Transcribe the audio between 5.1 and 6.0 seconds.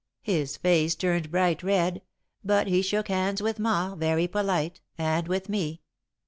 with me.